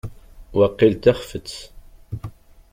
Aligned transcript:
Waqil 0.57 0.93
d 0.95 0.99
taxfet. 1.03 1.49